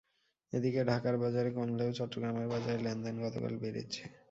[0.53, 4.03] এদিকে ঢাকার বাজারে কমলেও চট্টগ্রামের বাজারে লেনদেন গতকাল বেড়েছে।